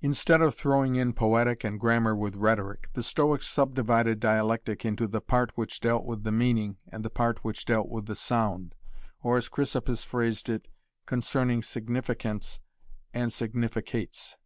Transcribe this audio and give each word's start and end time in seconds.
Instead 0.00 0.40
of 0.40 0.54
throwing 0.54 0.94
in 0.96 1.12
poetic 1.12 1.62
and 1.62 1.78
grammar 1.78 2.16
with 2.16 2.34
rhetoric, 2.34 2.88
the 2.94 3.02
Stoics 3.02 3.46
subdivided 3.46 4.20
dialectic 4.20 4.86
into 4.86 5.06
the 5.06 5.20
part 5.20 5.52
which 5.54 5.80
dealt 5.80 6.06
with 6.06 6.22
the 6.22 6.32
meaning 6.32 6.78
and 6.90 7.04
the 7.04 7.10
part 7.10 7.44
which 7.44 7.66
dealt 7.66 7.90
with 7.90 8.06
the 8.06 8.16
sound, 8.16 8.74
or 9.22 9.36
as 9.36 9.50
Chrysippus 9.50 10.02
phrased 10.02 10.48
it, 10.48 10.66
concerning 11.04 11.62
significants 11.62 12.62
and 13.12 13.30
significates. 13.30 14.38